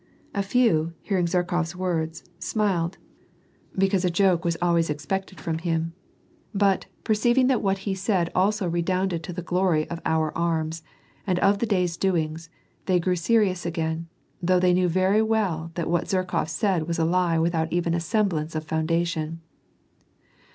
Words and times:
''A 0.33 0.41
few, 0.41 0.93
hearing 1.03 1.27
Zlierkofs 1.27 1.75
words, 1.75 2.23
smiled, 2.39 2.97
l)ecause 3.77 4.03
a 4.03 4.09
joke 4.09 4.41
woii 4.41 4.59
WAR 4.59 4.71
AND 4.73 4.77
PEACE, 4.77 4.87
237 4.87 4.89
always 4.89 4.89
expected 4.89 5.39
from 5.39 5.57
him; 5.59 5.93
but, 6.55 6.87
perceiving 7.03 7.45
that 7.45 7.61
what 7.61 7.85
be 7.85 7.93
said 7.93 8.31
also 8.33 8.67
redounded 8.67 9.21
to 9.21 9.31
the 9.31 9.43
glory 9.43 9.87
of 9.91 10.01
our 10.03 10.35
arms, 10.35 10.81
and 11.27 11.37
of 11.37 11.59
the 11.59 11.67
day's 11.67 11.97
doings, 11.97 12.49
they 12.87 12.99
grew 12.99 13.15
serious 13.15 13.63
again, 13.63 14.07
though 14.41 14.59
they 14.59 14.73
knew 14.73 14.89
very 14.89 15.21
well 15.21 15.69
that 15.75 15.87
what 15.87 16.05
Zherkof 16.07 16.49
said 16.49 16.87
was 16.87 16.97
a 16.97 17.05
lie 17.05 17.37
without 17.37 17.71
even 17.71 17.93
a 17.93 17.99
semblance 17.99 18.55
of 18.55 18.65
founda 18.65 19.05
tion. 19.05 19.39